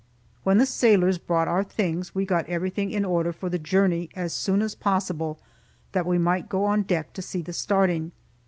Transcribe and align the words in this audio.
When 0.43 0.57
the 0.57 0.65
sailors 0.65 1.19
brought 1.19 1.47
our 1.47 1.63
things, 1.63 2.15
we 2.15 2.25
got 2.25 2.47
everything 2.49 2.89
in 2.89 3.05
order 3.05 3.31
for 3.31 3.49
the 3.49 3.59
journey 3.59 4.09
as 4.15 4.33
soon 4.33 4.63
as 4.63 4.73
possible, 4.73 5.37
that 5.91 6.07
we 6.07 6.17
might 6.17 6.49
go 6.49 6.65
on 6.65 6.81
deck 6.81 7.13
to 7.13 7.21
see 7.21 7.43
the 7.43 7.53
starting. 7.53 8.11